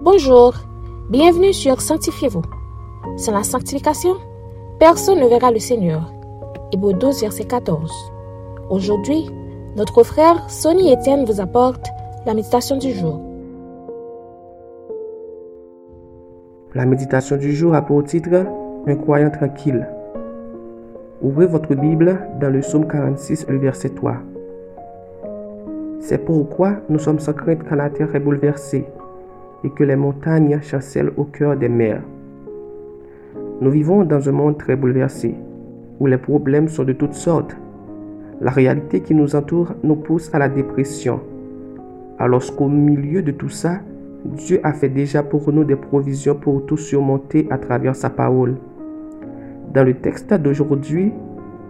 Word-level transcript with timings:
Bonjour, 0.00 0.54
bienvenue 1.10 1.52
sur 1.52 1.80
Sanctifiez-vous. 1.80 2.42
Sans 3.16 3.32
la 3.32 3.42
sanctification, 3.42 4.14
personne 4.78 5.18
ne 5.18 5.26
verra 5.26 5.50
le 5.50 5.58
Seigneur. 5.58 6.12
Hébreu 6.72 6.92
12, 6.94 7.22
verset 7.22 7.42
14. 7.46 7.92
Aujourd'hui, 8.70 9.28
notre 9.76 10.04
frère 10.04 10.48
Sonny 10.48 10.94
Etienne 10.94 11.24
vous 11.24 11.40
apporte 11.40 11.84
la 12.26 12.34
méditation 12.34 12.76
du 12.76 12.92
jour. 12.92 13.20
La 16.76 16.86
méditation 16.86 17.36
du 17.36 17.52
jour 17.52 17.74
a 17.74 17.82
pour 17.82 18.04
titre 18.04 18.46
Un 18.86 18.94
croyant 18.94 19.30
tranquille. 19.30 19.88
Ouvrez 21.22 21.46
votre 21.46 21.74
Bible 21.74 22.20
dans 22.40 22.50
le 22.50 22.60
psaume 22.60 22.86
46, 22.86 23.46
le 23.48 23.58
verset 23.58 23.88
3. 23.88 24.14
C'est 25.98 26.24
pourquoi 26.24 26.74
nous 26.88 27.00
sommes 27.00 27.18
sans 27.18 27.32
crainte 27.32 27.64
quand 27.68 27.74
la 27.74 27.90
terre 27.90 28.14
est 28.14 28.20
bouleversée 28.20 28.86
et 29.64 29.70
que 29.70 29.84
les 29.84 29.96
montagnes 29.96 30.60
chancellent 30.62 31.12
au 31.16 31.24
cœur 31.24 31.56
des 31.56 31.68
mers. 31.68 32.02
Nous 33.60 33.70
vivons 33.70 34.04
dans 34.04 34.28
un 34.28 34.32
monde 34.32 34.58
très 34.58 34.76
bouleversé, 34.76 35.34
où 35.98 36.06
les 36.06 36.18
problèmes 36.18 36.68
sont 36.68 36.84
de 36.84 36.92
toutes 36.92 37.14
sortes. 37.14 37.56
La 38.40 38.52
réalité 38.52 39.00
qui 39.00 39.14
nous 39.14 39.34
entoure 39.34 39.74
nous 39.82 39.96
pousse 39.96 40.32
à 40.32 40.38
la 40.38 40.48
dépression, 40.48 41.20
alors 42.18 42.42
qu'au 42.54 42.68
milieu 42.68 43.22
de 43.22 43.32
tout 43.32 43.48
ça, 43.48 43.80
Dieu 44.24 44.60
a 44.62 44.72
fait 44.72 44.88
déjà 44.88 45.22
pour 45.22 45.52
nous 45.52 45.64
des 45.64 45.76
provisions 45.76 46.34
pour 46.34 46.66
tout 46.66 46.76
surmonter 46.76 47.46
à 47.50 47.58
travers 47.58 47.96
sa 47.96 48.10
parole. 48.10 48.56
Dans 49.74 49.84
le 49.84 49.94
texte 49.94 50.32
d'aujourd'hui, 50.34 51.12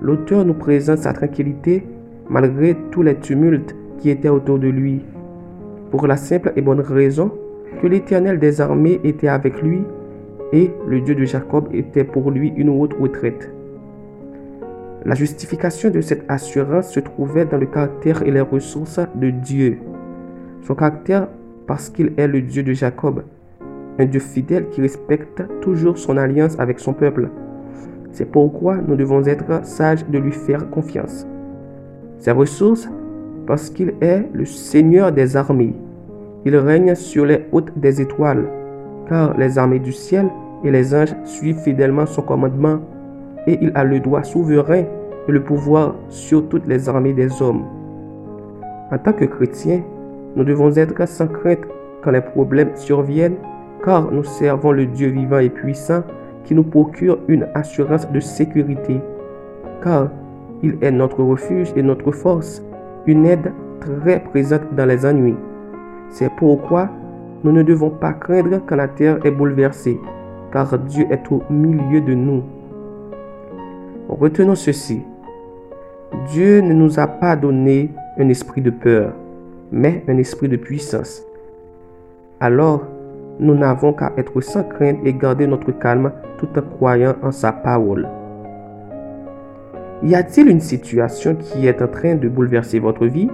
l'auteur 0.01 0.45
nous 0.45 0.55
présente 0.55 0.99
sa 0.99 1.13
tranquillité 1.13 1.87
malgré 2.29 2.77
tous 2.91 3.03
les 3.03 3.17
tumultes 3.17 3.75
qui 3.99 4.11
étaient 4.11 4.29
autour 4.29 4.59
de 4.59 4.69
lui, 4.69 5.03
pour 5.91 6.07
la 6.07 6.17
simple 6.17 6.53
et 6.57 6.63
bonne 6.63 6.81
raison 6.81 7.33
que 7.81 7.87
l'Éternel 7.87 8.39
des 8.39 8.61
armées 8.61 9.01
était 9.05 9.29
avec 9.29 9.63
lui 9.63 9.83
et 10.53 10.71
le 10.87 11.01
Dieu 11.01 11.15
de 11.15 11.25
Jacob 11.25 11.69
était 11.73 12.05
pour 12.05 12.31
lui 12.31 12.53
une 12.57 12.71
haute 12.71 12.95
retraite. 12.95 13.53
La 15.05 15.15
justification 15.15 15.91
de 15.91 16.01
cette 16.01 16.25
assurance 16.29 16.91
se 16.91 17.01
trouvait 17.01 17.45
dans 17.45 17.59
le 17.59 17.67
caractère 17.67 18.23
et 18.23 18.31
les 18.31 18.41
ressources 18.41 19.01
de 19.15 19.31
Dieu. 19.31 19.79
Son 20.63 20.75
caractère 20.75 21.29
parce 21.67 21.89
qu'il 21.89 22.13
est 22.17 22.27
le 22.27 22.41
Dieu 22.41 22.63
de 22.63 22.73
Jacob, 22.73 23.23
un 23.99 24.05
Dieu 24.07 24.21
fidèle 24.21 24.69
qui 24.71 24.81
respecte 24.81 25.43
toujours 25.61 25.99
son 25.99 26.17
alliance 26.17 26.59
avec 26.59 26.79
son 26.79 26.93
peuple. 26.93 27.29
C'est 28.13 28.31
pourquoi 28.31 28.77
nous 28.77 28.97
devons 28.97 29.25
être 29.25 29.65
sages 29.65 30.07
de 30.09 30.19
lui 30.19 30.33
faire 30.33 30.69
confiance. 30.71 31.27
Ses 32.19 32.33
ressources, 32.33 32.89
parce 33.47 33.71
qu'il 33.71 33.95
est 34.01 34.29
le 34.33 34.45
Seigneur 34.45 35.13
des 35.13 35.37
armées. 35.37 35.75
Il 36.45 36.57
règne 36.57 36.95
sur 36.95 37.27
les 37.27 37.47
hautes 37.53 37.77
des 37.77 38.01
étoiles, 38.01 38.49
car 39.09 39.37
les 39.37 39.59
armées 39.59 39.79
du 39.79 39.93
ciel 39.93 40.29
et 40.65 40.71
les 40.71 40.95
anges 40.95 41.15
suivent 41.25 41.59
fidèlement 41.59 42.07
son 42.07 42.23
commandement, 42.23 42.81
et 43.47 43.59
il 43.61 43.73
a 43.75 43.85
le 43.85 44.01
droit 44.01 44.23
souverain 44.23 44.85
et 45.29 45.33
le 45.33 45.43
pouvoir 45.43 45.95
sur 46.09 46.49
toutes 46.49 46.67
les 46.67 46.89
armées 46.89 47.13
des 47.13 47.43
hommes. 47.43 47.65
En 48.91 48.99
tant 48.99 49.13
que 49.13 49.25
chrétiens, 49.25 49.83
nous 50.37 50.45
devons 50.45 50.75
être 50.77 51.07
sans 51.09 51.27
crainte 51.27 51.67
quand 52.03 52.11
les 52.11 52.21
problèmes 52.21 52.71
surviennent, 52.75 53.37
car 53.85 54.11
nous 54.11 54.25
servons 54.25 54.73
le 54.73 54.87
Dieu 54.87 55.09
vivant 55.09 55.39
et 55.39 55.51
puissant 55.51 56.03
qui 56.45 56.55
nous 56.55 56.65
procure 56.65 57.19
une 57.29 57.47
assurance 57.55 58.11
de 58.11 58.21
sécurité, 58.21 59.01
car 59.83 60.09
il 60.63 60.77
est 60.81 60.91
notre 60.91 61.23
refuge 61.23 61.73
et 61.77 61.83
notre 61.83 62.11
force, 62.11 62.63
une 63.07 63.27
aide 63.27 63.53
très 63.81 64.21
présente 64.21 64.75
dans 64.75 64.87
les 64.87 65.05
ennuis. 65.05 65.37
C'est 66.11 66.31
pourquoi 66.37 66.89
nous 67.45 67.53
ne 67.53 67.63
devons 67.63 67.91
pas 67.91 68.13
craindre 68.13 68.61
quand 68.67 68.77
la 68.77 68.89
terre 68.89 69.25
est 69.25 69.31
bouleversée, 69.31 70.01
car 70.53 70.79
Dieu 70.79 71.07
est 71.11 71.31
au 71.31 71.43
milieu 71.51 72.01
de 72.01 72.15
nous. 72.15 72.43
Retenons 74.09 74.55
ceci. 74.55 75.03
Dieu 76.29 76.61
ne 76.61 76.73
nous 76.73 76.99
a 76.99 77.07
pas 77.07 77.37
donné 77.37 77.91
un 78.19 78.29
esprit 78.29 78.63
de 78.63 78.71
peur, 78.71 79.13
mais 79.71 80.03
un 80.09 80.17
esprit 80.17 80.49
de 80.49 80.57
puissance. 80.57 81.23
Alors, 82.41 82.85
nous 83.39 83.55
n'avons 83.55 83.93
qu'à 83.93 84.13
être 84.17 84.41
sans 84.41 84.65
crainte 84.65 84.99
et 85.05 85.13
garder 85.13 85.47
notre 85.47 85.71
calme 85.73 86.11
tout 86.39 86.49
en 86.57 86.63
croyant 86.63 87.15
en 87.23 87.31
sa 87.31 87.53
parole. 87.53 88.09
Y 90.03 90.15
a-t-il 90.15 90.49
une 90.49 90.61
situation 90.61 91.35
qui 91.35 91.67
est 91.67 91.83
en 91.83 91.89
train 91.89 92.15
de 92.15 92.29
bouleverser 92.29 92.79
votre 92.79 93.07
vie? 93.07 93.29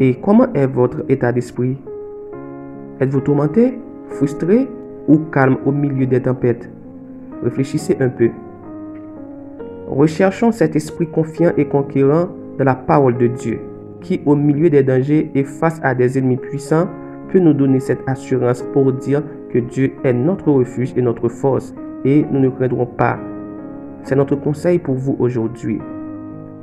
Et 0.00 0.14
comment 0.14 0.52
est 0.54 0.66
votre 0.66 1.04
état 1.08 1.30
d'esprit? 1.30 1.76
Êtes-vous 3.00 3.20
tourmenté, 3.20 3.78
frustré 4.08 4.66
ou 5.06 5.18
calme 5.18 5.58
au 5.66 5.72
milieu 5.72 6.06
des 6.06 6.22
tempêtes? 6.22 6.70
Réfléchissez 7.42 7.96
un 8.00 8.08
peu. 8.08 8.30
Recherchons 9.88 10.52
cet 10.52 10.74
esprit 10.74 11.06
confiant 11.06 11.52
et 11.56 11.66
conquérant 11.66 12.28
de 12.58 12.64
la 12.64 12.74
parole 12.74 13.18
de 13.18 13.26
Dieu, 13.26 13.60
qui 14.00 14.22
au 14.24 14.34
milieu 14.34 14.70
des 14.70 14.82
dangers 14.82 15.30
et 15.34 15.44
face 15.44 15.80
à 15.82 15.94
des 15.94 16.18
ennemis 16.18 16.36
puissants 16.36 16.86
peut 17.30 17.38
nous 17.38 17.52
donner 17.52 17.80
cette 17.80 18.00
assurance 18.06 18.62
pour 18.72 18.92
dire 18.92 19.22
que 19.52 19.58
Dieu 19.58 19.92
est 20.04 20.12
notre 20.12 20.50
refuge 20.50 20.94
et 20.96 21.02
notre 21.02 21.28
force 21.28 21.74
et 22.04 22.24
nous 22.30 22.40
ne 22.40 22.48
craindrons 22.48 22.86
pas. 22.86 23.18
C'est 24.02 24.16
notre 24.16 24.36
conseil 24.36 24.78
pour 24.78 24.94
vous 24.94 25.16
aujourd'hui. 25.18 25.78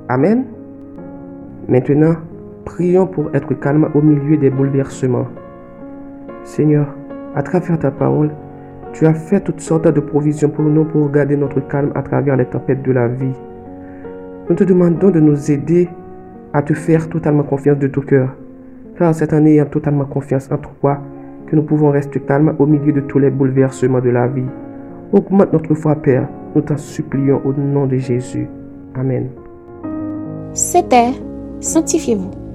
Amen. 0.10 0.46
Maintenant, 1.68 2.16
Prions 2.68 3.08
pour 3.08 3.34
être 3.34 3.54
calme 3.54 3.90
au 3.96 4.02
milieu 4.02 4.36
des 4.36 4.50
bouleversements. 4.50 5.28
Seigneur, 6.44 6.94
à 7.34 7.42
travers 7.42 7.80
ta 7.80 7.92
parole, 7.92 8.30
tu 8.92 9.06
as 9.06 9.14
fait 9.14 9.40
toutes 9.40 9.62
sortes 9.62 9.88
de 9.88 10.00
provisions 10.02 10.50
pour 10.50 10.66
nous 10.66 10.84
pour 10.84 11.10
garder 11.10 11.38
notre 11.38 11.62
calme 11.62 11.94
à 11.96 12.02
travers 12.02 12.36
les 12.36 12.44
tempêtes 12.44 12.84
de 12.84 12.92
la 12.92 13.08
vie. 13.08 13.32
Nous 14.50 14.56
te 14.56 14.66
demandons 14.66 15.12
de 15.12 15.22
nous 15.22 15.50
aider 15.50 15.88
à 16.52 16.62
te 16.62 16.74
faire 16.74 17.08
totalement 17.08 17.44
confiance 17.44 17.80
de 17.80 17.88
tout 17.88 18.02
cœur, 18.02 18.36
car 18.98 19.16
c'est 19.16 19.32
en 19.32 19.46
ayant 19.46 19.66
totalement 19.66 20.06
confiance 20.06 20.52
en 20.52 20.58
toi 20.58 21.00
que 21.48 21.56
nous 21.56 21.64
pouvons 21.64 21.92
rester 21.92 22.20
calmes 22.20 22.54
au 22.60 22.66
milieu 22.66 22.92
de 22.92 23.00
tous 23.00 23.20
les 23.20 23.30
bouleversements 23.30 24.02
de 24.02 24.10
la 24.10 24.28
vie. 24.28 24.44
Augmente 25.14 25.54
notre 25.54 25.74
foi, 25.74 25.96
Père, 25.96 26.28
nous 26.54 26.62
t'en 26.62 26.76
supplions 26.76 27.42
au 27.46 27.54
nom 27.54 27.88
de 27.88 27.96
Jésus. 27.96 28.50
Amen. 28.94 29.30
C'était 30.52 31.14
Sanctifiez-vous. 31.62 32.47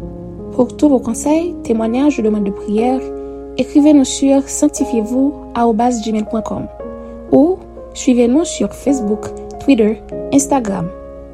Pour 0.52 0.76
tous 0.76 0.88
vos 0.88 1.00
conseils, 1.00 1.54
témoignages 1.62 2.18
ou 2.18 2.22
demandes 2.22 2.44
de 2.44 2.50
prière, 2.50 3.00
écrivez-nous 3.56 4.04
sur 4.04 4.46
sanctifiez-vous@gmail.com 4.48 6.66
ou 7.32 7.56
suivez-nous 7.94 8.44
sur 8.44 8.74
Facebook, 8.74 9.28
Twitter, 9.60 10.02
Instagram 10.32 10.88